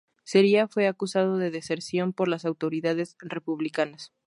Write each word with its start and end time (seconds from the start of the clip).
Sería 0.23 0.67
fue 0.67 0.87
acusado 0.87 1.37
de 1.37 1.51
deserción 1.51 2.11
por 2.11 2.27
las 2.27 2.43
autoridades 2.45 3.15
republicanas. 3.19 4.11